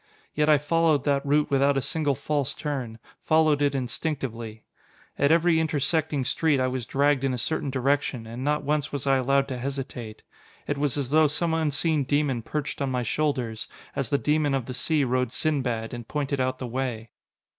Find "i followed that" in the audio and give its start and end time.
0.49-1.23